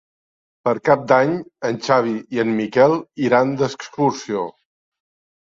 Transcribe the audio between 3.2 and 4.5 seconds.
iran d'excursió.